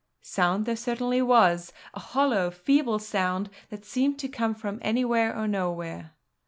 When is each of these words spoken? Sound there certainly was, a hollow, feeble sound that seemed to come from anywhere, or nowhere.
Sound 0.23 0.65
there 0.65 0.75
certainly 0.75 1.21
was, 1.21 1.71
a 1.93 1.99
hollow, 1.99 2.49
feeble 2.49 2.97
sound 2.97 3.51
that 3.69 3.85
seemed 3.85 4.17
to 4.17 4.27
come 4.27 4.55
from 4.55 4.79
anywhere, 4.81 5.37
or 5.37 5.47
nowhere. 5.47 6.15